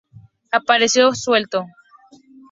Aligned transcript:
Apareció 0.51 1.13
suelto. 1.13 1.67